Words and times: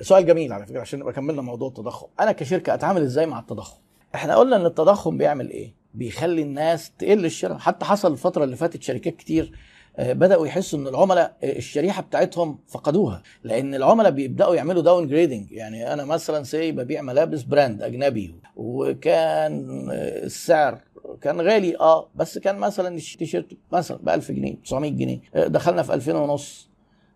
سؤال 0.00 0.26
جميل 0.26 0.52
على 0.52 0.66
فكرة 0.66 0.80
عشان 0.80 0.98
نبقى 0.98 1.12
كملنا 1.12 1.42
موضوع 1.42 1.68
التضخم. 1.68 2.06
أنا 2.20 2.32
كشركة 2.32 2.74
أتعامل 2.74 3.02
إزاي 3.02 3.26
مع 3.26 3.38
التضخم؟ 3.38 3.78
إحنا 4.14 4.36
قلنا 4.36 4.56
إن 4.56 4.66
التضخم 4.66 5.18
بيعمل 5.18 5.50
إيه؟ 5.50 5.74
بيخلي 5.94 6.42
الناس 6.42 6.92
تقل 6.98 7.24
الشراء. 7.24 7.58
حتى 7.58 7.84
حصل 7.84 8.12
الفترة 8.12 8.44
اللي 8.44 8.56
فاتت 8.56 8.82
شركات 8.82 9.16
كتير 9.16 9.52
آه، 9.98 10.12
بدأوا 10.12 10.46
يحسوا 10.46 10.78
إن 10.78 10.86
العملاء 10.86 11.36
آه، 11.44 11.56
الشريحة 11.56 12.02
بتاعتهم 12.02 12.58
فقدوها. 12.68 13.22
لأن 13.44 13.74
العملاء 13.74 14.10
بيبدأوا 14.10 14.54
يعملوا 14.54 14.82
downgrading 14.82 15.52
يعني 15.52 15.92
أنا 15.92 16.04
مثلا 16.04 16.42
سي 16.44 16.72
ببيع 16.72 17.02
ملابس 17.02 17.42
brand 17.42 17.82
أجنبي 17.82 18.34
وكان 18.56 19.86
آه، 19.90 20.24
السعر 20.24 20.80
كان 21.20 21.40
غالي. 21.40 21.76
آه 21.80 22.08
بس 22.14 22.38
كان 22.38 22.58
مثلا 22.58 22.96
التيشيرت 22.96 23.56
مثلا 23.72 23.96
ب 23.98 24.08
1000 24.08 24.32
جنيه 24.32 24.54
900 24.64 24.90
جنيه 24.90 25.20
دخلنا 25.34 25.82
في 25.82 25.94
2000 25.94 26.16
ونص. 26.16 26.68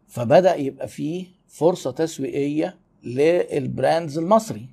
فبدأ 0.08 0.54
يبقى 0.54 0.88
فيه 0.88 1.26
فرصة 1.50 1.90
تسويقية 1.90 2.76
لل 3.04 3.33
brands 3.33 4.18
المصري. 4.18 4.66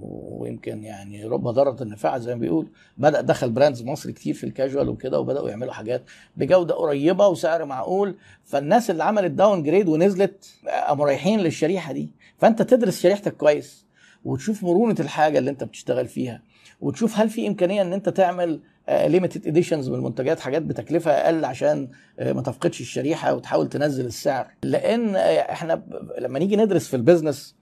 ويمكن 0.00 0.84
يعني 0.84 1.24
رب 1.24 1.48
ضارة 1.48 1.82
نافعة 1.82 2.18
زي 2.18 2.34
ما 2.34 2.40
بيقول. 2.40 2.68
بدأ 2.98 3.20
دخل 3.20 3.50
brands 3.50 3.82
مصري 3.82 4.12
كتير 4.12 4.34
في 4.34 4.44
الكاجوال 4.44 4.88
وكده 4.88 5.20
وبدأوا 5.20 5.50
يعملوا 5.50 5.72
حاجات 5.72 6.02
بجودة 6.36 6.74
قريبة 6.74 7.28
وسعر 7.28 7.64
معقول. 7.64 8.16
فالناس 8.44 8.90
اللي 8.90 9.04
عملت 9.04 9.30
downgrade 9.30 9.88
ونزلت 9.88 10.54
قاموا 10.86 11.06
رايحين 11.06 11.40
للشريحة 11.40 11.92
دي. 11.92 12.08
فأنت 12.38 12.62
تدرس 12.62 13.00
شريحتك 13.00 13.36
كويس 13.36 13.86
وتشوف 14.24 14.62
مرونة 14.64 14.96
الحاجة 15.00 15.38
اللي 15.38 15.50
أنت 15.50 15.64
بتشتغل 15.64 16.08
فيها 16.08 16.42
وتشوف 16.80 17.18
هل 17.18 17.30
في 17.30 17.46
إمكانية 17.46 17.82
إن 17.82 17.92
أنت 17.92 18.08
تعمل 18.08 18.60
limited 18.88 19.46
editions 19.46 19.88
من 19.88 19.94
المنتجات 19.94 20.40
حاجات 20.40 20.62
بتكلفة 20.62 21.10
أقل 21.10 21.44
عشان 21.44 21.88
آه، 22.18 22.32
ما 22.32 22.42
تفقدش 22.42 22.80
الشريحة 22.80 23.34
وتحاول 23.34 23.68
تنزل 23.68 24.06
السعر. 24.06 24.46
لأن 24.62 25.16
آه، 25.16 25.20
إحنا 25.20 25.82
لما 26.18 26.38
نيجي 26.38 26.56
ندرس 26.56 26.88
في 26.88 26.96
ال 26.96 27.03
business 27.03 27.56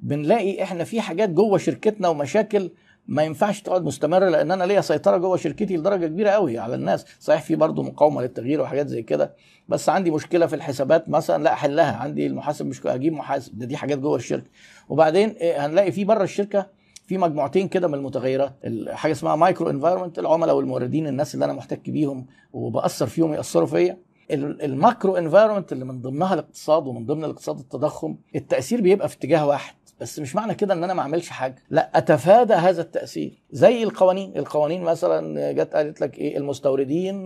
بنلاقي 0.00 0.62
إحنا 0.62 0.84
في 0.84 1.00
حاجات 1.00 1.30
جوه 1.30 1.58
شركتنا 1.58 2.08
ومشاكل 2.08 2.70
ما 3.06 3.22
ينفعش 3.22 3.60
تقعد 3.60 3.84
مستمرة 3.84 4.28
لأن 4.28 4.50
أنا 4.50 4.64
ليا 4.64 4.80
سيطرة 4.80 5.16
جوه 5.16 5.36
شركتي 5.36 5.76
لدرجة 5.76 6.06
كبيرة 6.06 6.30
قوي 6.30 6.58
على 6.58 6.74
الناس. 6.74 7.04
صحيح 7.20 7.42
في 7.42 7.56
برضه 7.56 7.82
مقاومة 7.82 8.22
للتغيير 8.22 8.60
وحاجات 8.60 8.86
زي 8.88 9.02
كده 9.02 9.34
بس 9.68 9.88
عندي 9.88 10.10
مشكلة 10.10 10.46
في 10.46 10.56
الحسابات 10.56 11.08
مثلا 11.08 11.42
لا 11.42 11.52
احلها 11.52 11.96
عندي 11.96 12.26
المحاسب 12.26 12.66
مش 12.66 12.86
أجيب 12.86 13.12
محاسب. 13.12 13.58
ده 13.58 13.66
دي 13.66 13.76
حاجات 13.76 13.98
جوه 13.98 14.16
الشركة. 14.16 14.46
وبعدين 14.88 15.34
آه، 15.42 15.66
هنلاقي 15.66 15.92
في 15.92 16.04
بره 16.04 16.22
الشركة 16.24 16.66
في 17.10 17.18
مجموعتين 17.18 17.68
كده 17.68 17.88
من 17.88 17.94
المتغيرات 17.94 18.52
ال- 18.64 18.96
حاجة 18.96 19.12
اسمها 19.12 19.36
micro 19.36 19.70
environment 19.70 20.18
العملاء 20.18 20.56
والموردين 20.56 21.06
الناس 21.06 21.34
اللي 21.34 21.44
أنا 21.44 21.52
محتك 21.52 21.90
بيهم 21.90 22.26
وبأثر 22.52 23.06
فيهم 23.06 23.32
يأثروا 23.34 23.66
فيا. 23.66 23.98
ال- 24.30 24.62
ال 24.62 24.71
macro 24.71 25.16
environment 25.16 25.72
اللي 25.72 25.84
من 25.84 26.00
ضمنها 26.00 26.34
الاقتصاد 26.34 26.86
ومن 26.86 27.06
ضمن 27.06 27.24
الاقتصاد 27.24 27.58
التضخم 27.58 28.16
التأثير 28.34 28.80
بيبقى 28.80 29.08
في 29.08 29.16
اتجاه 29.16 29.46
واحد 29.46 29.74
بس 30.00 30.18
مش 30.18 30.36
معنى 30.36 30.54
كده 30.54 30.74
إن 30.74 30.84
أنا 30.84 30.94
ما 30.94 31.02
أعملش 31.02 31.28
حاجة. 31.28 31.56
لا 31.70 31.90
أتفادى 31.98 32.54
هذا 32.54 32.82
التأثير. 32.82 33.42
زي 33.52 33.82
القوانين. 33.82 34.36
القوانين 34.36 34.82
مثلا 34.82 35.52
جت 35.52 35.74
قالت 35.74 36.00
لك 36.00 36.18
إيه؟ 36.18 36.36
المستوردين 36.36 37.16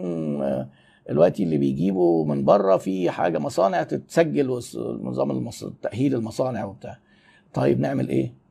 آه، 0.42 0.68
دلوقتي 1.08 1.42
اللي 1.42 1.58
بيجيبوا 1.58 2.24
من 2.26 2.44
بره 2.44 2.76
في 2.76 3.10
حاجة 3.10 3.38
مصانع 3.38 3.82
تتسجل 3.82 4.60
نظام 5.02 5.30
المص... 5.30 5.64
تأهيل 5.82 6.14
المصانع 6.14 6.64
وبتاع. 6.64 6.98
طيب 7.54 7.80
نعمل 7.80 8.08
إيه؟ 8.08 8.43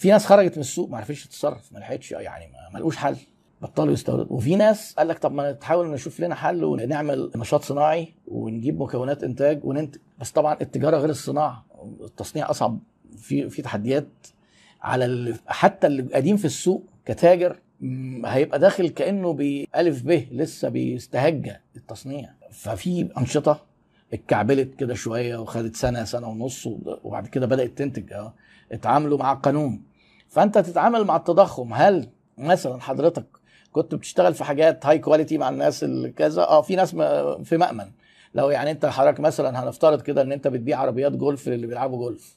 في 0.00 0.08
ناس 0.08 0.26
خرجت 0.26 0.54
من 0.56 0.60
السوق 0.60 0.90
ما 0.90 0.96
عرفتش 0.96 1.26
تتصرف 1.26 1.72
ما 1.72 1.78
لحقتش 1.78 2.12
يعني 2.12 2.52
ما 2.72 2.78
لقوش 2.78 2.96
حل. 2.96 3.16
بطلوا 3.62 3.92
يستوردوا. 3.92 4.36
وفي 4.36 4.56
ناس 4.56 4.94
قال 4.94 5.08
لك 5.08 5.18
طب 5.18 5.32
ما 5.32 5.52
نحاول 5.52 5.90
نشوف 5.90 6.20
لنا 6.20 6.34
حل 6.34 6.64
ونعمل 6.64 7.30
نشاط 7.36 7.62
صناعي 7.62 8.08
ونجيب 8.28 8.80
مكونات 8.82 9.24
إنتاج 9.24 9.64
وننتج. 9.64 10.00
بس 10.18 10.30
طبعا 10.30 10.56
التجارة 10.60 10.96
غير 10.96 11.10
الصناعة. 11.10 11.64
التصنيع 12.00 12.50
أصعب. 12.50 12.78
في 13.16 13.50
في 13.50 13.62
تحديات 13.62 14.08
على 14.82 15.04
اللي 15.04 15.34
حتى 15.46 15.86
اللي 15.86 16.02
قديم 16.02 16.36
في 16.36 16.44
السوق 16.44 16.84
كتاجر 17.06 17.58
هيبقى 18.24 18.58
داخل 18.58 18.88
كأنه 18.88 19.32
بألف 19.32 20.02
ب 20.02 20.10
لسه 20.32 20.68
بيستهجى 20.68 21.56
التصنيع. 21.76 22.30
ففي 22.50 23.08
أنشطة 23.18 23.60
اتكعبلت 24.12 24.74
كده 24.74 24.94
شوية 24.94 25.36
وخدت 25.36 25.76
سنة 25.76 26.04
سنة 26.04 26.28
ونص 26.28 26.66
وبعد 27.04 27.26
كده 27.26 27.46
بدأت 27.46 27.78
تنتج. 27.78 28.12
آه 28.12 28.34
اتعاملوا 28.72 29.18
مع 29.18 29.32
القانون 29.32 29.82
فانت 30.30 30.58
تتعامل 30.58 31.04
مع 31.04 31.16
التضخم. 31.16 31.74
هل 31.74 32.08
مثلا 32.38 32.80
حضرتك 32.80 33.26
كنت 33.72 33.94
بتشتغل 33.94 34.34
في 34.34 34.44
حاجات 34.44 34.86
هاي 34.86 34.98
كواليتي 34.98 35.38
مع 35.38 35.48
الناس 35.48 35.84
اللي 35.84 36.10
كذا 36.10 36.42
آه 36.42 36.62
في 36.62 36.76
ناس 36.76 36.90
في 37.44 37.56
مأمن. 37.56 37.90
لو 38.34 38.50
يعني 38.50 38.70
انت 38.70 38.86
حضرتك 38.86 39.20
مثلا 39.20 39.62
هنفترض 39.64 40.00
كده 40.00 40.22
ان 40.22 40.32
انت 40.32 40.48
بتبيع 40.48 40.78
عربيات 40.80 41.12
جولف 41.12 41.48
للي 41.48 41.66
بيلعبوا 41.66 41.98
جولف. 41.98 42.36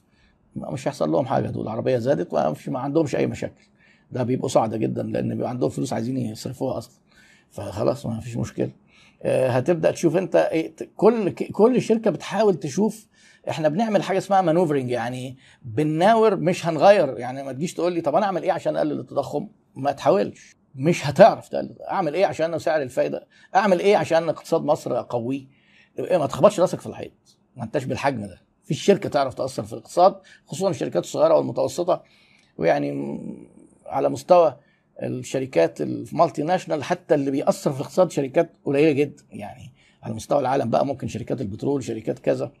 مش 0.56 0.88
هيحصل 0.88 1.12
لهم 1.12 1.26
حاجة 1.26 1.48
دول. 1.48 1.62
العربية 1.62 1.98
زادت 1.98 2.34
ما 2.68 2.78
عندهمش 2.78 3.16
أي 3.16 3.26
مشاكل. 3.26 3.64
ده 4.10 4.22
بيبقوا 4.22 4.48
سعداء 4.48 4.78
جدا 4.78 5.02
لأن 5.02 5.28
بيبقى 5.28 5.48
عندهم 5.48 5.70
فلوس 5.70 5.92
عايزين 5.92 6.16
يصرفوها 6.16 6.78
أصلا. 6.78 6.94
فخلاص 7.50 8.06
ما 8.06 8.20
فيش 8.20 8.36
مشكلة. 8.36 8.70
هتبدأ 9.26 9.90
تشوف 9.90 10.16
انت 10.16 10.36
إيه 10.36 10.74
كل 10.96 11.30
كل 11.30 11.82
شركة 11.82 12.10
بتحاول 12.10 12.54
تشوف 12.54 13.06
إحنا 13.48 13.68
بنعمل 13.68 14.02
حاجة 14.02 14.18
اسمها 14.18 14.40
maneuvering 14.40 14.90
يعني 14.90 15.36
بنناور 15.62 16.36
مش 16.36 16.66
هنغير. 16.66 17.18
يعني 17.18 17.42
ما 17.42 17.52
تجيش 17.52 17.74
تقول 17.74 17.92
لي 17.92 18.00
طب 18.00 18.14
أنا 18.14 18.26
أعمل 18.26 18.42
إيه 18.42 18.52
عشان 18.52 18.76
أقلل 18.76 19.00
التضخم؟ 19.00 19.48
ما 19.74 19.92
تحاولش. 19.92 20.56
مش 20.74 21.06
هتعرف 21.06 21.48
تقلل. 21.48 21.82
أعمل 21.90 22.14
إيه 22.14 22.26
عشان 22.26 22.58
سعر 22.58 22.82
الفايدة؟ 22.82 23.26
أعمل 23.54 23.80
إيه 23.80 23.96
عشان 23.96 24.28
اقتصاد 24.28 24.62
مصر 24.62 24.98
اقويه 24.98 25.46
إيه 25.98 26.18
ما 26.18 26.26
تخبطش 26.26 26.60
راسك 26.60 26.80
في 26.80 26.86
الحيط. 26.86 27.38
ما 27.56 27.64
أنتش 27.64 27.84
بالحجم 27.84 28.20
ده. 28.26 28.42
في 28.64 28.74
شركة 28.74 29.08
تعرف 29.08 29.34
تأثر 29.34 29.62
في 29.62 29.72
الاقتصاد 29.72 30.20
خصوصا 30.46 30.70
الشركات 30.70 31.04
الصغيرة 31.04 31.34
والمتوسطة. 31.34 32.02
ويعني 32.58 33.20
على 33.86 34.08
مستوى 34.08 34.56
الشركات 35.02 35.80
ال 35.80 36.42
multinational 36.42 36.84
حتى 36.84 37.14
اللي 37.14 37.30
بيأثر 37.30 37.70
في 37.72 37.76
الاقتصاد 37.80 38.10
شركات 38.10 38.52
قليلة 38.64 38.92
جدا. 38.92 39.22
يعني 39.30 39.72
على 40.02 40.14
مستوى 40.14 40.38
العالم 40.40 40.70
بقى 40.70 40.86
ممكن 40.86 41.08
شركات 41.08 41.40
البترول 41.40 41.84
شركات 41.84 42.18
كذا. 42.18 42.52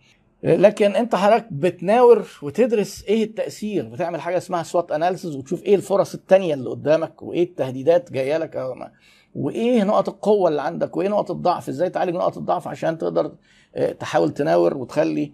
لكن 0.42 0.96
انت 0.96 1.14
حضرتك 1.14 1.46
بتناور 1.52 2.26
وتدرس 2.42 3.04
إيه 3.04 3.24
التأثير؟ 3.24 3.88
بتعمل 3.88 4.20
حاجة 4.20 4.36
اسمها 4.36 4.62
SWOT 4.62 4.92
analysis 4.92 5.36
وتشوف 5.36 5.62
إيه 5.62 5.74
الفرص 5.74 6.14
التانية 6.14 6.54
اللي 6.54 6.70
قدامك 6.70 7.22
وايه 7.22 7.42
التهديدات 7.44 8.12
جاية 8.12 8.36
لك. 8.38 8.56
أو 8.56 8.74
ما- 8.74 8.90
وايه 9.34 9.82
نقط 9.84 10.08
القوة 10.08 10.48
اللي 10.50 10.62
عندك؟ 10.62 10.96
وايه 10.96 11.08
نقط 11.08 11.30
الضعف؟ 11.30 11.68
إزاي 11.68 11.90
تعالج 11.90 12.14
نقط 12.14 12.38
الضعف 12.38 12.68
عشان 12.68 12.98
تقدر 12.98 13.32
آه، 13.76 13.92
تحاول 13.92 14.34
تناور 14.34 14.76
وتخلي 14.76 15.32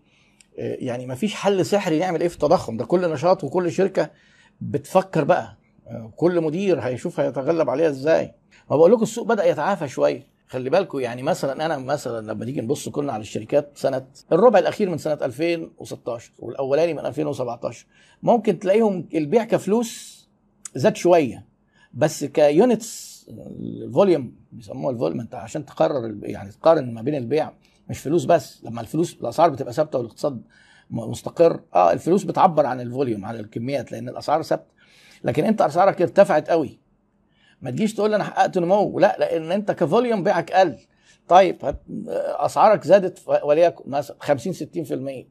آه، 0.58 0.76
يعني 0.80 1.06
ما 1.06 1.14
فيش 1.14 1.34
حل 1.34 1.66
سحري 1.66 1.98
نعمل 1.98 2.20
إيه 2.20 2.28
في 2.28 2.34
التضخم 2.34 2.76
ده. 2.76 2.84
كل 2.84 3.12
نشاط 3.12 3.44
وكل 3.44 3.72
شركة 3.72 4.10
بتفكر 4.60 5.24
بقى 5.24 5.42
آه، 5.42 5.56
كل 6.16 6.40
مدير 6.40 6.80
هيشوف 6.80 7.20
هيتغلب 7.20 7.70
عليها 7.70 7.88
إزاي. 7.88 8.32
ما 8.70 8.76
بقول 8.76 8.92
لكم 8.92 9.02
السوق 9.02 9.26
بدأ 9.26 9.44
يتعافى 9.44 9.88
شوية. 9.88 10.26
خلي 10.48 10.70
بالكم 10.70 11.00
يعني 11.00 11.22
مثلا 11.22 11.66
أنا 11.66 11.78
مثلا 11.78 12.32
لما 12.32 12.44
نيجي 12.44 12.60
نبص 12.60 12.88
كلنا 12.88 13.12
على 13.12 13.20
الشركات 13.20 13.70
سنة 13.74 14.06
الربع 14.32 14.58
الأخير 14.58 14.90
من 14.90 14.98
سنة 14.98 15.18
2016 15.22 16.32
والأولاني 16.38 16.94
من 16.94 17.06
2017 17.06 17.86
ممكن 18.22 18.58
تلاقيهم 18.58 19.08
البيع 19.14 19.44
كفلوس 19.44 20.20
زاد 20.74 20.96
شوية. 20.96 21.44
بس 21.94 22.24
ك 22.24 22.38
units 22.38 23.10
ال 23.60 23.71
volume 23.71 24.32
بيسموها 24.52 24.92
ال 24.94 24.98
volume 24.98 25.20
أنت 25.20 25.34
عشان 25.34 25.64
تقرر 25.66 26.14
يعني 26.22 26.50
تقارن 26.50 26.94
ما 26.94 27.02
بين 27.02 27.14
البيع 27.14 27.52
مش 27.90 27.98
فلوس 27.98 28.24
بس 28.24 28.64
لما 28.64 28.80
الفلوس 28.80 29.16
الأسعار 29.20 29.50
بتبقى 29.50 29.72
ثابتة 29.72 29.98
والاقتصاد 29.98 30.42
مستقر 30.90 31.60
آه 31.74 31.92
الفلوس 31.92 32.24
بتعبر 32.24 32.66
عن 32.66 32.80
ال 32.80 32.87
volume 32.87 33.24
عن 33.24 33.36
الكميات 33.36 33.92
لأن 33.92 34.08
الأسعار 34.08 34.42
ثابتة. 34.42 34.70
لكن 35.24 35.44
انت 35.44 35.62
أسعارك 35.62 36.02
ارتفعت 36.02 36.50
قوي. 36.50 36.78
ما 37.62 37.70
تجيش 37.70 37.94
تقول 37.94 38.14
أنا 38.14 38.24
حققت 38.24 38.58
نمو. 38.58 38.98
لا 38.98 39.16
لأن 39.18 39.52
انت 39.52 39.70
كفوليوم 39.70 40.22
بيعك 40.22 40.52
قل. 40.52 40.76
طيب. 41.28 41.76
أسعارك 42.16 42.84
زادت 42.84 43.18
وليكن 43.44 43.90
مثلا 43.90 44.16
50 44.20 44.52
60% 44.52 44.58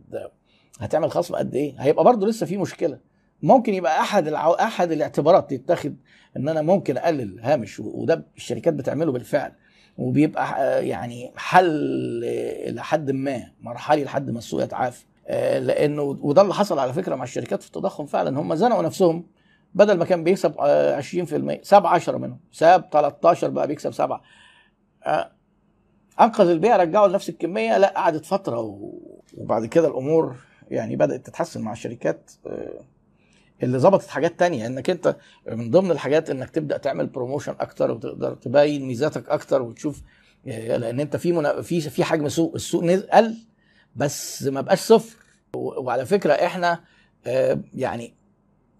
ده 0.09 0.31
هتعمل 0.79 1.11
خصم 1.11 1.35
قد 1.35 1.55
إيه؟ 1.55 1.75
هيبقى 1.79 2.03
برضه 2.03 2.27
لسه 2.27 2.45
في 2.45 2.57
مشكلة. 2.57 2.99
ممكن 3.43 3.73
يبقى 3.73 3.99
أحد 3.99 4.27
العو... 4.27 4.51
أحد 4.53 4.91
الاعتبارات 4.91 5.53
تتخذ 5.53 5.91
إن 6.37 6.49
أنا 6.49 6.61
ممكن 6.61 6.97
أقلل 6.97 7.39
هامش 7.41 7.79
وده 7.79 8.25
الشركات 8.37 8.73
بتعمله 8.73 9.11
بالفعل. 9.11 9.51
وبيبقى 9.97 10.87
يعني 10.87 11.31
حل 11.35 12.21
إلى 12.67 12.83
حد 12.83 13.11
ما 13.11 13.43
مرحلي 13.61 14.03
لحد 14.03 14.29
ما 14.31 14.37
السوق 14.37 14.63
يتعافى. 14.63 15.05
آه، 15.27 15.59
لأنه 15.59 16.01
وده 16.01 16.41
اللي 16.41 16.53
حصل 16.53 16.79
على 16.79 16.93
فكرة 16.93 17.15
مع 17.15 17.23
الشركات 17.23 17.61
في 17.61 17.67
التضخم 17.67 18.05
فعلا. 18.05 18.39
هم 18.39 18.55
زنقوا 18.55 18.83
نفسهم 18.83 19.25
بدل 19.73 19.97
ما 19.97 20.05
كان 20.05 20.23
بيكسب 20.23 20.53
آه، 20.59 21.01
20% 21.01 21.59
ساب 21.63 21.85
10 21.85 22.17
منهم. 22.17 22.39
ساب 22.51 22.89
13 22.91 23.49
بقى 23.49 23.67
بيكسب 23.67 23.91
7 23.93 24.21
أنقذ 26.19 26.49
البيع 26.49 26.75
رجعه 26.77 27.07
لنفس 27.07 27.29
الكمية. 27.29 27.77
لا 27.77 27.87
قعدت 27.95 28.25
فترة. 28.25 28.59
وبعد 29.37 29.65
كده 29.65 29.87
الأمور 29.87 30.35
يعني 30.71 30.95
بدأت 30.95 31.25
تتحسن 31.25 31.61
مع 31.61 31.71
الشركات 31.71 32.31
آه، 32.47 32.79
اللي 33.63 33.79
ظبطت 33.79 34.07
حاجات 34.07 34.39
تانية. 34.39 34.67
إنك 34.67 34.89
أنت 34.89 35.15
من 35.51 35.71
ضمن 35.71 35.91
الحاجات 35.91 36.29
إنك 36.29 36.49
تبدأ 36.49 36.77
تعمل 36.77 37.07
بروموشن 37.07 37.55
أكتر 37.59 37.91
وتقدر 37.91 38.33
تبين 38.35 38.85
ميزاتك 38.85 39.29
أكتر 39.29 39.61
وتشوف 39.61 40.01
آه، 40.47 40.77
لأن 40.77 40.99
أنت 40.99 41.15
في 41.15 41.31
منا... 41.31 41.61
في 41.61 41.81
في 41.81 42.03
حجم 42.03 42.29
سوق 42.29 42.51
السوق 42.55 42.83
نز- 42.83 43.09
قل 43.13 43.37
بس 43.95 44.43
ما 44.43 44.61
بقاش 44.61 44.79
صفر. 44.79 45.15
وعلى 45.55 46.05
فكرة 46.05 46.33
إحنا 46.33 46.79
آه، 47.27 47.59
يعني 47.73 48.13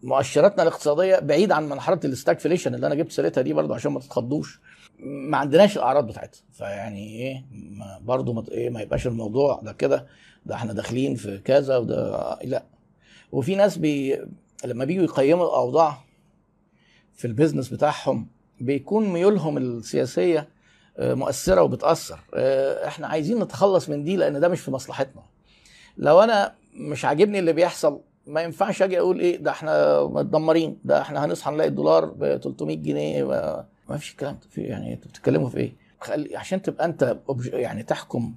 مؤشراتنا 0.04 0.63
الاقتصادية 0.63 1.19
بعيد 1.19 1.51
عن 1.51 1.69
مرحلة 1.69 2.00
ال 2.06 2.11
stagflation 2.11 2.75
اللي 2.75 2.88
أنا 2.88 2.96
جبت 2.96 3.12
سيرتها 3.12 3.42
دي 3.42 3.54
برضو 3.54 3.74
عشان 3.74 3.92
ما 3.92 4.00
تتخضوش. 4.00 4.60
ما 5.00 5.38
عندناش 5.38 5.78
الأعراض 5.78 6.07
بتاعتها. 6.07 6.42
فيعني 6.51 7.07
إيه 7.07 7.46
برضو 8.01 8.34
ما 8.34 8.44
إيه 8.51 8.69
ما 8.69 8.81
يبقاش 8.81 9.07
الموضوع 9.07 9.60
ده 9.63 9.74
كده. 9.74 10.07
ده 10.46 10.56
إحنا 10.56 10.74
داخلين 10.74 11.16
في 11.16 11.38
كذا 11.38 11.78
وده 11.78 12.38
لا. 12.44 12.63
وفي 13.31 13.56
ناس 13.56 13.78
بي 13.78 14.22
لما 14.66 14.86
بيجوا 14.86 15.04
يقيموا 15.04 15.46
الأوضاع 15.46 15.98
في 17.13 17.25
ال 17.25 17.30
business 17.30 17.69
بتاعهم 17.69 18.28
بيكون 18.62 19.10
ميولهم 19.10 19.57
السياسية 19.57 20.48
آه، 20.98 21.13
مؤثرة 21.13 21.62
وبتأثر. 21.62 22.19
آه، 22.34 22.88
إحنا 22.88 23.07
عايزين 23.07 23.40
نتخلص 23.40 23.90
من 23.90 24.04
دي 24.04 24.16
لأن 24.16 24.40
ده 24.40 24.48
مش 24.48 24.60
في 24.60 24.72
مصلحتنا. 24.72 25.22
لو 25.98 26.19
أنا 26.22 26.54
مش 26.74 27.06
عاجبني 27.06 27.40
اللي 27.40 27.54
بيحصل 27.54 28.02
ما 28.30 28.42
ينفعش 28.42 28.81
أجي 28.81 29.00
أقول 29.00 29.20
إيه 29.20 29.38
ده 29.38 29.52
إحنا 29.52 30.04
متدمرين 30.04 30.78
ده 30.84 31.02
إحنا 31.02 31.26
هنصحى 31.26 31.52
نلاقي 31.52 31.68
الدولار 31.70 32.06
ب 32.06 32.38
300 32.38 32.78
جنيه 32.78 33.24
ما 33.90 33.98
فيش 33.98 34.12
الكلام 34.12 34.34
ده 34.34 34.48
في 34.50 34.62
يعني 34.62 34.94
أنتوا 34.94 35.10
بتتكلموا 35.12 35.50
في 35.50 35.58
إيه؟ 35.58 35.74
عشان 36.38 36.62
تبقى 36.62 36.86
انت 36.86 37.18
يعني 37.46 37.84
تحكم 37.84 38.36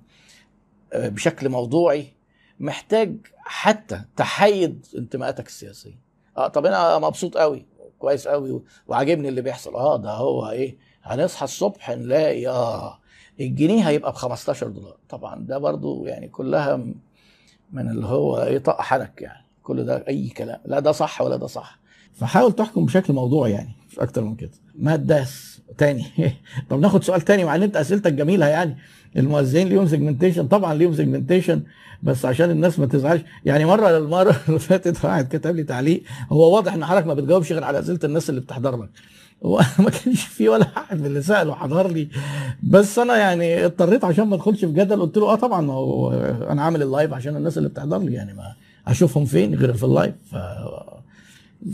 آه، 0.92 1.08
بشكل 1.08 1.48
موضوعي 1.48 2.06
محتاج 2.60 3.16
حتى 3.38 4.02
تحيد 4.16 4.86
انتماءاتك 4.98 5.46
السياسية. 5.46 6.00
آه 6.36 6.48
طب 6.48 6.66
أنا 6.66 6.98
مبسوط 6.98 7.36
قوي 7.36 7.66
كويس 7.98 8.28
قوي 8.28 8.62
وعاجبني 8.88 9.28
اللي 9.28 9.42
بيحصل 9.42 9.74
آه 9.74 9.96
ده 9.96 10.10
هو 10.10 10.50
إيه 10.50 10.76
هنصحى 11.02 11.44
الصبح 11.44 11.90
نلاقي 11.90 12.48
آه 12.48 12.98
الجنيه 13.40 13.88
هيبقى 13.88 14.12
ب 14.12 14.14
15 14.14 14.68
دولار 14.68 14.96
طبعا 15.08 15.44
ده 15.46 15.58
برضو 15.58 16.06
يعني 16.06 16.28
كلها 16.28 16.76
من 17.72 17.90
اللي 17.90 18.06
هو 18.06 18.42
إيه 18.42 18.58
طق 18.58 18.80
حنك 18.80 19.22
يعني 19.22 19.41
كل 19.62 19.84
ده 19.84 20.04
أي 20.08 20.28
كلام. 20.28 20.58
لا 20.64 20.80
ده 20.80 20.92
صح 20.92 21.20
ولا 21.22 21.36
ده 21.36 21.46
صح. 21.46 21.78
فحاول 22.14 22.52
تحكم 22.52 22.84
بشكل 22.86 23.12
موضوعي 23.12 23.52
يعني 23.52 23.72
مش 23.90 23.98
أكتر 23.98 24.24
من 24.24 24.34
كده. 24.34 24.50
ما 24.78 24.94
الداس 24.94 25.60
تاني. 25.78 26.04
طب 26.70 26.80
ناخد 26.80 27.04
سؤال 27.04 27.20
تاني 27.20 27.44
مع 27.44 27.54
ان 27.54 27.62
أنت 27.62 27.76
أسئلتك 27.76 28.12
جميلة 28.12 28.46
يعني. 28.46 28.76
الموزعين 29.16 29.68
ليهم 29.68 29.86
segmentation 29.88 30.48
طبعا 30.48 30.74
ليهم 30.74 30.94
segmentation 30.94 31.62
بس 32.02 32.24
عشان 32.24 32.50
الناس 32.50 32.78
ما 32.78 32.86
تزعلش. 32.86 33.22
يعني 33.44 33.64
مرة 33.64 33.98
المرة 33.98 34.36
اللي 34.48 34.58
فاتت 34.58 35.04
واحد 35.04 35.36
كتب 35.36 35.56
لي 35.56 35.62
تعليق. 35.62 36.02
هو 36.32 36.54
واضح 36.54 36.74
إن 36.74 36.84
حضرتك 36.84 37.06
ما 37.06 37.14
بتجاوبش 37.14 37.52
غير 37.52 37.64
على 37.64 37.78
أسئلة 37.78 37.98
الناس 38.04 38.30
اللي 38.30 38.40
بتحضر 38.40 38.82
لك. 38.82 38.88
هو 39.44 39.60
ما 39.78 39.90
كانش 39.90 40.22
في 40.22 40.48
ولا 40.48 40.66
واحد 40.76 41.00
من 41.00 41.06
اللي 41.06 41.22
سأله 41.22 41.54
حضر 41.54 41.88
لي. 41.88 42.08
بس 42.62 42.98
أنا 42.98 43.16
يعني 43.16 43.64
اضطريت 43.64 44.04
عشان 44.04 44.24
ما 44.28 44.34
أدخلش 44.34 44.60
في 44.64 44.72
جدل 44.72 45.00
قلت 45.00 45.16
له 45.16 45.32
آه 45.32 45.34
طبعا 45.34 45.60
ما 45.60 45.72
هو 45.72 46.12
أنا 46.50 46.62
عامل 46.62 46.82
ال 46.82 46.88
live 46.88 47.12
عشان 47.12 47.36
الناس 47.36 47.58
اللي 47.58 47.68
بتحضر 47.68 47.98
لي 47.98 48.12
يعني 48.12 48.34
ما 48.34 48.54
أشوفهم 48.88 49.24
فين 49.24 49.54
غير 49.54 49.72
في 49.72 49.84
ال 49.84 49.89
live؟ 49.89 50.14
ف... 50.30 50.36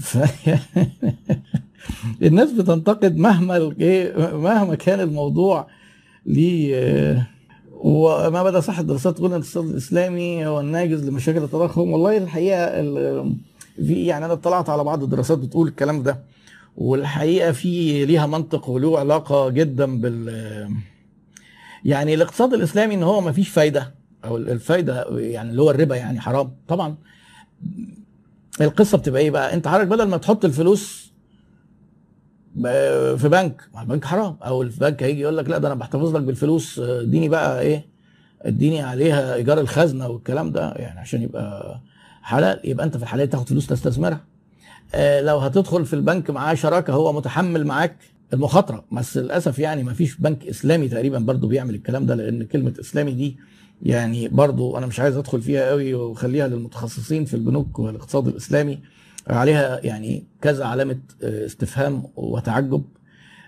ف... 0.01 0.19
الناس 2.23 2.53
بتنتقد 2.53 3.17
مهما 3.17 3.75
إيه 3.81 4.17
مهما 4.37 4.75
كان 4.75 5.01
الموضوع 5.01 5.67
ليه 6.27 6.75
آه، 6.77 7.27
وما 7.81 8.43
بدا 8.43 8.61
صح 8.61 8.79
الدراسات 8.79 9.17
تقول 9.17 9.31
إن 9.31 9.37
الاقتصاد 9.37 9.65
الإسلامي 9.65 10.47
هو 10.47 10.61
الناجز 10.61 11.09
لمشاكل 11.09 11.43
التضخم 11.43 11.91
والله 11.91 12.17
الحقيقة 12.17 12.59
ال- 12.65 13.35
في 13.77 14.07
يعني 14.07 14.25
أنا 14.25 14.33
اطلعت 14.33 14.69
على 14.69 14.85
بعض 14.85 15.03
الدراسات 15.03 15.39
بتقول 15.39 15.69
الكلام 15.69 16.03
ده 16.03 16.19
والحقيقة 16.77 17.53
في 17.53 18.05
ليها 18.07 18.27
منطق 18.27 18.69
وله 18.71 18.99
علاقة 18.99 19.49
جدا 19.51 20.01
بال 20.01 20.29
يعني 21.85 22.15
الاقتصاد 22.15 22.55
الإسلامي 22.55 22.95
إن 22.95 23.03
هو 23.03 23.21
ما 23.21 23.33
فيش 23.33 23.49
فايدة. 23.49 23.95
أو 24.25 24.37
الفايدة 24.37 25.19
يعني 25.19 25.51
اللي 25.51 25.63
هو 25.63 25.71
الربا 25.71 25.97
يعني 25.97 26.21
حرام. 26.21 26.53
طبعا 26.69 26.95
القصة 28.61 28.99
بتبقى 28.99 29.23
إيه 29.23 29.31
بقى؟ 29.31 29.55
أنت 29.55 29.69
حضرتك 29.69 29.89
بدل 29.89 30.09
ما 30.09 30.17
تحط 30.17 30.45
الفلوس 30.45 31.13
في 33.17 33.29
بنك 33.31 33.63
ما 33.75 33.83
البنك 33.83 34.05
حرام. 34.05 34.37
أو 34.45 34.63
البنك 34.63 35.03
هيجي 35.03 35.21
يقول 35.21 35.37
لك 35.37 35.49
لا 35.49 35.59
ده 35.59 35.69
أنا 35.69 35.75
بحتفظ 35.75 36.17
لك 36.17 36.23
بالفلوس 36.23 36.79
اديني 36.79 37.29
بقى 37.29 37.61
إيه 37.61 37.87
اديني 38.43 38.81
عليها 38.83 39.35
إيجار 39.35 39.61
الخزنة 39.61 40.09
والكلام 40.09 40.53
ده 40.53 40.73
يعني 40.73 41.01
عشان 41.01 41.23
يبقى 41.23 41.81
حلال 42.23 42.61
يبقى 42.65 42.87
أنت 42.87 42.97
في 42.97 43.03
الحالة 43.03 43.25
دي 43.25 43.31
تاخد 43.31 43.49
فلوس 43.49 43.67
تستثمرها. 43.67 44.21
لو 45.21 45.39
هتدخل 45.39 45.87
في 45.87 45.95
البنك 45.95 46.31
معاه 46.31 46.55
شراكة 46.55 46.93
هو 46.93 47.13
متحمل 47.13 47.67
معاك 47.67 47.97
المخاطرة. 48.33 48.85
بس 48.93 49.17
للأسف 49.17 49.59
يعني 49.59 49.83
ما 49.83 49.93
فيش 49.93 50.17
بنك 50.17 50.47
إسلامي 50.47 50.89
تقريبا 50.89 51.19
برضو 51.19 51.47
بيعمل 51.49 51.75
الكلام 51.75 52.07
ده 52.07 52.15
لأن 52.15 52.43
كلمة 52.43 52.75
إسلامي 52.81 53.13
دي 53.13 53.37
يعني 53.83 54.29
برضو 54.29 54.79
أنا 54.79 54.87
مش 54.87 55.01
عايز 55.01 55.17
أدخل 55.17 55.43
فيها 55.43 55.71
قوي 55.71 55.95
وخليها 55.95 56.49
للمتخصصين 56.49 57.25
في 57.25 57.35
البنوك 57.35 57.79
والاقتصاد 57.79 58.29
الإسلامي. 58.29 58.79
عليها 59.27 59.81
يعني 59.87 60.25
كذا 60.43 60.65
علامة 60.65 60.99
آه، 61.23 61.47
استفهام 61.47 62.03
وتعجب 62.17 62.85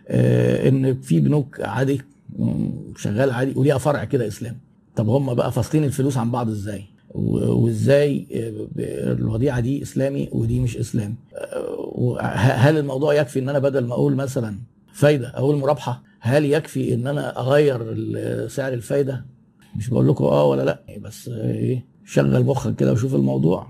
آه، 0.09 0.69
إن 0.69 1.01
في 1.01 1.21
بنوك 1.21 1.61
عادي 1.61 2.01
شغال 2.97 3.31
عادي 3.31 3.53
وليها 3.57 3.79
فرع 3.79 4.05
كده 4.05 4.27
إسلامي. 4.29 4.57
طب 4.97 5.09
هم 5.09 5.35
بقى 5.35 5.53
فاصلين 5.53 5.85
الفلوس 5.85 6.17
عن 6.17 6.31
بعض 6.31 6.49
إزاي؟ 6.49 6.85
وازاي 7.15 8.27
الوديعة 8.79 9.61
دي 9.61 9.83
إسلامي 9.83 10.29
ودي 10.33 10.61
مش 10.61 10.77
إسلامي. 10.77 11.15
هل 12.35 12.79
الموضوع 12.79 13.15
يكفي 13.15 13.39
إن 13.39 13.49
أنا 13.49 13.59
بدل 13.59 13.87
ما 13.87 13.95
أقول 13.95 14.15
مثلا 14.17 14.59
فايدة 14.93 15.29
أقول 15.35 15.57
مرابحة؟ 15.57 16.03
هل 16.21 16.45
يكفي 16.45 16.95
إن 16.95 17.07
أنا 17.07 17.41
أغير 17.41 17.79
سعر 18.49 18.73
الفايدة؟ 18.73 19.25
مش 19.77 19.91
بقول 19.91 20.09
لكم 20.09 20.25
آه 20.25 20.45
ولا 20.45 20.63
لأ 20.63 20.81
بس 21.01 21.29
إيه 21.29 21.85
شغل 22.05 22.45
مخك 22.45 22.77
كده 22.77 22.93
وشوف 22.93 23.15
الموضوع. 23.15 23.67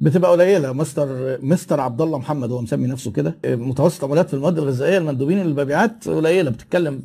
بتبقى 0.00 0.30
قليلة 0.30 0.72
مستر 0.72 1.38
مستر 1.42 1.80
عبد 1.80 2.00
الله 2.00 2.18
محمد 2.18 2.50
هو 2.52 2.60
مسمي 2.62 2.86
نفسه 2.88 3.10
كده. 3.12 3.38
متوسط 3.44 4.04
عمولات 4.04 4.28
في 4.28 4.34
المواد 4.34 4.58
الغذائية 4.58 4.98
المندوبين 4.98 5.40
المبيعات 5.40 6.08
قليلة 6.08 6.50
بتتكلم 6.50 7.02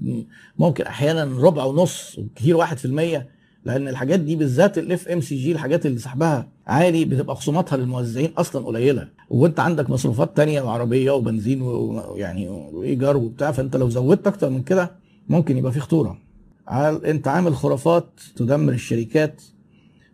ممكن 0.59 0.83
أحيانا 0.83 1.41
ربع 1.41 1.63
ونص 1.63 2.19
كتير 2.35 2.57
واحد 2.57 2.77
في 2.77 2.85
المية. 2.85 3.36
لأن 3.67 3.87
الحاجات 3.87 4.19
دي 4.19 4.35
بالذات 4.35 4.77
ال 4.77 5.07
FMCG 5.07 5.51
الحاجات 5.51 5.85
اللي 5.85 5.99
سحبها 5.99 6.47
عالي 6.67 7.05
بتبقى 7.05 7.35
خصوماتها 7.35 7.77
للموزعين 7.77 8.29
أصلا 8.37 8.65
قليلة. 8.65 9.07
وأنت 9.29 9.59
عندك 9.59 9.89
مصروفات 9.89 10.37
تانية 10.37 10.61
وعربية 10.61 11.11
وبنزين 11.11 11.61
ويعني 11.61 12.49
وإيجار 12.49 13.17
وبتاع 13.17 13.51
فأنت 13.51 13.75
لو 13.75 13.89
زودت 13.89 14.27
أكتر 14.27 14.49
من 14.49 14.63
كده 14.63 14.91
ممكن 15.29 15.57
يبقى 15.57 15.71
في 15.71 15.79
خطورة. 15.79 16.17
أنت 17.05 17.27
عامل 17.27 17.55
خرافات 17.55 18.09
تدمر 18.35 18.73
الشركات؟ 18.73 19.41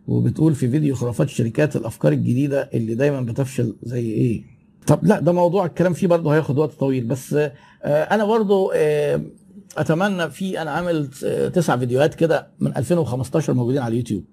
وبتقول 0.08 0.54
في 0.54 0.68
فيديو 0.70 0.94
خرافات 0.94 1.26
الشركات 1.26 1.76
الأفكار 1.76 2.12
الجديدة 2.12 2.70
اللي 2.74 2.94
دايما 2.94 3.20
بتفشل 3.20 3.76
زي 3.82 4.00
إيه؟ 4.10 4.42
طب 4.86 4.98
لا 5.04 5.20
ده 5.20 5.32
موضوع 5.32 5.66
الكلام 5.66 5.92
فيه 5.92 6.06
برضه 6.06 6.34
هياخد 6.34 6.58
وقت 6.58 6.72
طويل 6.72 7.04
بس 7.04 7.32
آه، 7.34 7.50
أنا 7.84 8.24
برضه 8.24 8.70
آه، 8.74 9.20
أتمنى 9.78 10.30
في 10.30 10.62
أنا 10.62 10.70
عامل 10.70 11.08
تسع 11.54 11.76
فيديوهات 11.76 12.14
كده 12.14 12.48
من 12.60 12.76
2015 12.76 13.54
موجودين 13.54 13.82
على 13.82 13.92
اليوتيوب. 13.92 14.24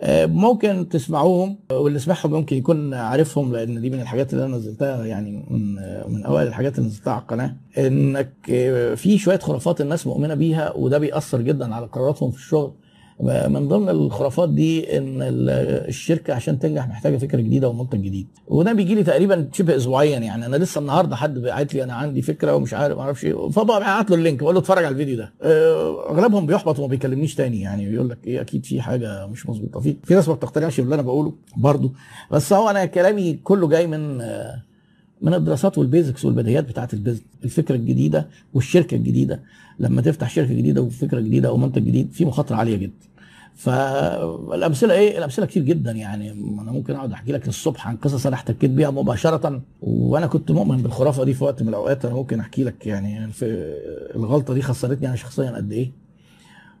آه، 0.00 0.26
ممكن 0.26 0.88
تسمعوهم 0.88 1.58
واللي 1.72 1.98
سمعهم 1.98 2.30
ممكن 2.30 2.56
يكون 2.56 2.94
عارفهم 2.94 3.52
لأن 3.52 3.80
دي 3.80 3.90
من 3.90 4.00
الحاجات 4.00 4.32
اللي 4.32 4.44
أنا 4.44 4.56
نزلتها 4.56 5.06
يعني 5.06 5.46
من 5.50 5.74
من 6.12 6.24
أوائل 6.24 6.48
الحاجات 6.48 6.78
اللي 6.78 6.88
نزلتها 6.88 7.12
على 7.12 7.22
القناة. 7.22 7.56
إنك 7.78 8.32
آه، 8.50 8.94
في 8.94 9.18
شوية 9.18 9.38
خرافات 9.38 9.80
الناس 9.80 10.06
مؤمنة 10.06 10.34
بيها 10.34 10.72
وده 10.76 10.98
بيأثر 10.98 11.40
جدا 11.40 11.74
على 11.74 11.86
قراراتهم 11.86 12.30
في 12.30 12.36
الشغل. 12.36 12.72
من 13.22 13.68
ضمن 13.68 13.88
الخرافات 13.88 14.48
دي 14.48 14.96
إن 14.98 15.22
ال- 15.22 15.50
الشركة 15.88 16.34
عشان 16.34 16.58
تنجح 16.58 16.88
محتاجة 16.88 17.16
فكره 17.16 17.40
جديدة 17.40 17.68
ومنتج 17.68 17.98
جديد. 18.02 18.26
وده 18.48 18.72
بيجي 18.72 18.94
لي 18.94 19.02
تقريبا 19.02 19.48
شبه 19.52 19.76
اسبوعيا 19.76 20.18
يعني. 20.18 20.46
أنا 20.46 20.56
لسه 20.56 20.78
النهارده 20.80 21.16
حد 21.16 21.38
بعت 21.38 21.74
لي 21.74 21.82
أنا 21.84 21.92
عندي 21.94 22.22
فكرة 22.22 22.54
ومش 22.54 22.74
عارف 22.74 22.96
ما 22.96 23.02
أعرفش 23.02 23.24
إيه. 23.24 23.48
فببعت 23.48 24.10
له 24.10 24.16
اللينك 24.16 24.38
بقول 24.42 24.54
له 24.54 24.60
اتفرج 24.60 24.84
على 24.84 24.92
الفيديو 24.92 25.16
ده. 25.16 25.32
آه، 25.42 26.10
أغلبهم 26.10 26.46
بيحبط 26.46 26.78
وما 26.78 26.88
بيكلمنيش 26.88 27.34
تاني 27.34 27.60
يعني. 27.60 27.90
بيقول 27.90 28.08
لك 28.08 28.18
إيه 28.26 28.40
أكيد 28.40 28.64
في 28.64 28.80
حاجة 28.80 29.26
مش 29.26 29.48
مظبوطة. 29.48 29.80
في 29.80 29.96
في 30.04 30.14
ناس 30.14 30.28
ما 30.28 30.34
بتقتنعش 30.34 30.80
باللي 30.80 30.94
أنا 30.94 31.02
بقوله 31.02 31.32
برضه. 31.56 31.92
بس 32.30 32.52
هو 32.52 32.70
أنا 32.70 32.84
كلامي 32.84 33.32
كله 33.44 33.68
جاي 33.68 33.86
من 33.86 34.20
آه، 34.20 34.62
من 35.22 35.34
الدراسات 35.34 35.78
وال 35.78 35.90
basics 35.90 36.24
والبديهيات 36.24 36.64
بتاعت 36.68 36.94
ال 36.94 36.97
business. 36.97 37.22
الفكرة 37.44 37.74
الجديدة 37.74 38.28
والشركة 38.54 38.94
الجديدة. 38.94 39.42
لما 39.78 40.02
تفتح 40.02 40.30
شركة 40.30 40.54
جديدة 40.54 40.82
وفكرة 40.82 41.20
جديدة 41.20 41.48
أو 41.48 41.56
منتج 41.56 41.82
جديد 41.84 42.10
في 42.12 42.24
مخاطرة 42.24 42.56
عالية 42.56 42.76
جدا. 42.76 42.92
فالأمثلة 43.54 44.94
إيه؟ 44.94 45.18
الأمثلة 45.18 45.46
كتير 45.46 45.62
جدا 45.62 45.90
يعني. 45.90 46.30
أنا 46.30 46.72
ممكن 46.72 46.94
أقعد 46.94 47.12
أحكي 47.12 47.32
لك 47.32 47.48
الصبح 47.48 47.88
عن 47.88 47.96
قصص 47.96 48.26
أنا 48.26 48.34
احتكيت 48.36 48.70
بيها 48.70 48.90
مباشرة 48.90 49.60
وأنا 49.82 50.26
كنت 50.26 50.50
مؤمن 50.50 50.76
بالخرافة 50.76 51.24
دي 51.24 51.34
في 51.34 51.44
وقت 51.44 51.62
من 51.62 51.68
الأوقات. 51.68 52.04
أنا 52.04 52.14
ممكن 52.14 52.40
أحكي 52.40 52.64
لك 52.64 52.86
يعني 52.86 53.32
في 53.32 53.44
الغلطة 54.14 54.54
دي 54.54 54.62
خسرتني 54.62 55.08
أنا 55.08 55.16
شخصيا 55.16 55.50
قد 55.50 55.72
إيه. 55.72 55.92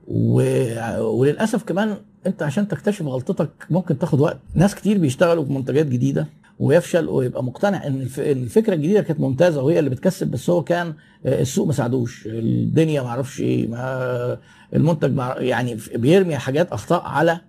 و... 0.08 0.42
وللأسف 1.00 1.62
كمان 1.62 1.96
أنت 2.26 2.42
عشان 2.42 2.68
تكتشف 2.68 3.06
غلطتك 3.06 3.50
ممكن 3.70 3.98
تاخد 3.98 4.20
وقت. 4.20 4.38
ناس 4.54 4.74
كتير 4.74 4.98
بيشتغلوا 4.98 5.44
بمنتجات 5.44 5.86
جديدة. 5.86 6.26
ويفشل 6.62 7.08
ويبقى 7.08 7.44
مقتنع. 7.44 7.86
إن 7.86 8.08
الفكرة 8.18 8.74
الجديدة 8.74 9.00
كانت 9.02 9.20
ممتازة 9.20 9.62
وهي 9.62 9.78
اللي 9.78 9.90
بتكسب 9.90 10.30
بس 10.30 10.50
هو 10.50 10.62
كان 10.64 10.94
آه، 11.26 11.40
السوق 11.40 11.66
ما 11.66 11.72
ساعدوش. 11.72 12.26
الدنيا 12.26 13.02
ما 13.02 13.08
أعرفش 13.08 13.40
إيه 13.40 13.68
ما 13.68 14.38
المنتج 14.74 15.18
يعني 15.38 15.78
بيرمي 15.94 16.36
حاجات 16.36 16.72
أخطاء 16.72 17.02
على 17.02 17.40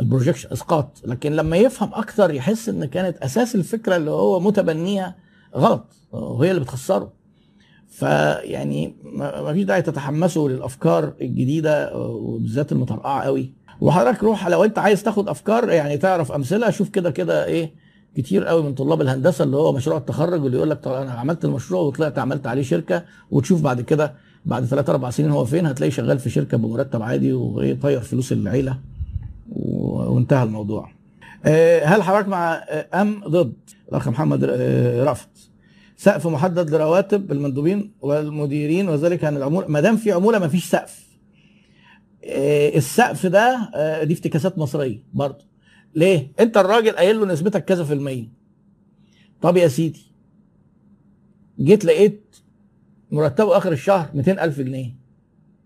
البروجيكشن 0.00 0.48
إسقاط. 0.52 1.02
لكن 1.06 1.32
لما 1.32 1.56
يفهم 1.56 1.90
أكتر 1.94 2.34
يحس 2.34 2.68
إن 2.68 2.84
كانت 2.84 3.16
أساس 3.16 3.54
الفكرة 3.54 3.96
اللي 3.96 4.10
هو 4.10 4.40
متبنيها 4.40 5.16
غلط. 5.56 5.86
وهي 6.12 6.50
اللي 6.50 6.60
بتخسره. 6.60 7.12
فيعني 7.88 8.96
ما 9.14 9.52
فيش 9.52 9.64
داعي 9.64 9.82
تتحمسوا 9.82 10.48
للأفكار 10.48 11.12
الجديدة 11.20 11.96
وبالذات 11.96 12.72
المطرقعه 12.72 13.22
قوي. 13.22 13.52
وحضرتك 13.80 14.24
روح 14.24 14.48
لو 14.48 14.64
أنت 14.64 14.78
عايز 14.78 15.02
تاخد 15.02 15.28
أفكار 15.28 15.70
يعني 15.70 15.98
تعرف 15.98 16.32
أمثلة 16.32 16.70
شوف 16.70 16.88
كده 16.88 17.10
كده 17.10 17.44
إيه 17.44 17.89
كتير 18.16 18.44
قوي 18.44 18.62
من 18.62 18.74
طلاب 18.74 19.00
الهندسة 19.00 19.44
اللي 19.44 19.56
هو 19.56 19.72
مشروع 19.72 19.98
التخرج 19.98 20.44
اللي 20.44 20.56
يقول 20.56 20.70
لك 20.70 20.80
طب 20.80 20.92
أنا 20.92 21.12
عملت 21.12 21.44
المشروع 21.44 21.82
وطلعت 21.82 22.18
عملت 22.18 22.46
عليه 22.46 22.62
شركة 22.62 23.04
وتشوف 23.30 23.62
بعد 23.62 23.80
كده 23.80 24.14
بعد 24.44 24.64
ثلاث 24.64 24.90
أربع 24.90 25.10
سنين 25.10 25.30
هو 25.30 25.44
فين 25.44 25.66
هتلاقيه 25.66 25.90
شغال 25.92 26.18
في 26.18 26.30
شركة 26.30 26.56
بمرتب 26.58 27.02
عادي 27.02 27.32
وطير 27.32 28.00
فلوس 28.00 28.32
العيلة 28.32 28.78
وانتهى 29.52 30.42
الموضوع. 30.42 30.90
هل 31.84 32.02
حضرتك 32.02 32.28
مع 32.28 32.54
أم 32.94 33.20
ضد 33.28 33.52
الأخ 33.88 34.08
محمد 34.08 34.44
رأفت 35.04 35.28
سقف 35.96 36.26
محدد 36.26 36.70
لرواتب 36.70 37.32
المندوبين 37.32 37.92
والمديرين 38.00 38.88
وذلك 38.88 39.24
عن 39.24 39.36
العمولة 39.36 39.66
ما 39.68 39.80
دام 39.80 39.96
في 39.96 40.12
عمولة 40.12 40.38
ما 40.38 40.48
فيش 40.48 40.64
سقف. 40.64 41.06
السقف 42.74 43.26
ده 43.26 43.70
دي 44.04 44.14
افتكاسات 44.14 44.58
مصرية 44.58 45.02
برضه. 45.14 45.49
ليه؟ 45.94 46.32
انت 46.40 46.56
الراجل 46.56 46.90
قايل 46.96 47.20
له 47.20 47.26
نسبتك 47.26 47.64
كذا 47.64 47.84
في 47.84 47.92
المية. 47.92 48.28
طب 49.42 49.56
يا 49.56 49.68
سيدي 49.68 50.00
جيت 51.60 51.84
لقيت 51.84 52.36
مرتبه 53.10 53.56
آخر 53.56 53.72
الشهر 53.72 54.10
200000 54.14 54.60
جنيه 54.60 54.94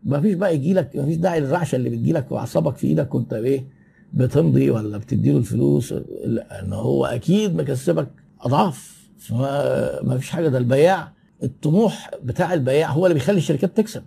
ما 0.04 0.20
فيش 0.20 0.34
بقى 0.34 0.54
يجي 0.54 0.74
لك 0.74 0.96
ما 0.96 1.04
فيش 1.04 1.16
داعي 1.16 1.40
للرعشة 1.40 1.76
اللي 1.76 1.90
بتجي 1.90 2.12
لك 2.12 2.32
وأعصابك 2.32 2.76
في 2.76 2.86
إيدك 2.86 3.14
وأنت 3.14 3.32
إيه 3.32 3.64
بتمضي 4.12 4.70
ولا 4.70 4.98
بتديله 4.98 5.38
الفلوس 5.38 5.92
لأن 6.24 6.72
هو 6.72 7.06
أكيد 7.06 7.54
مكسبك 7.56 8.08
أضعاف 8.40 9.08
فما 9.18 10.18
فيش 10.18 10.30
حاجة 10.30 10.48
ده 10.48 10.58
البياع 10.58 11.12
الطموح 11.42 12.10
بتاع 12.22 12.54
البياع 12.54 12.90
هو 12.90 13.06
اللي 13.06 13.14
بيخلي 13.14 13.38
الشركات 13.38 13.76
تكسب 13.76 14.02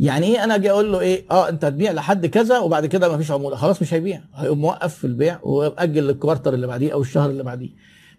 يعني 0.00 0.26
إيه 0.26 0.44
أنا 0.44 0.54
أجي 0.54 0.70
أقول 0.70 0.92
له 0.92 1.00
إيه؟ 1.00 1.24
آه 1.30 1.48
أنت 1.48 1.64
هتبيع 1.64 1.92
لحد 1.92 2.26
كذا 2.26 2.58
وبعد 2.58 2.86
كده 2.86 3.08
ما 3.08 3.18
فيش 3.18 3.30
عمولة. 3.30 3.56
خلاص 3.56 3.82
مش 3.82 3.94
هيبيع. 3.94 4.20
هيقوم 4.34 4.58
موقف 4.60 4.94
في 4.94 5.06
البيع 5.06 5.38
ومأجل 5.42 6.06
للكوارتر 6.06 6.54
اللي 6.54 6.66
بعديه 6.66 6.92
أو 6.92 7.00
الشهر 7.00 7.30
اللي 7.30 7.42
بعديه. 7.42 7.70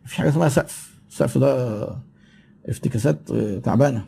مفيش 0.06 0.18
حاجة 0.18 0.30
اسمها 0.30 0.50
سقف. 0.50 0.94
السقف 1.10 1.38
ده 1.38 1.88
افتكاسات 2.70 3.32
تعبانة. 3.64 4.04